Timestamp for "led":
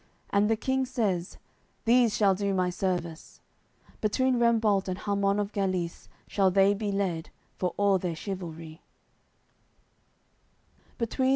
6.91-7.29